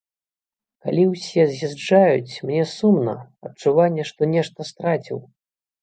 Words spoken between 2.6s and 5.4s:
сумна, адчуванне, што нешта страціў!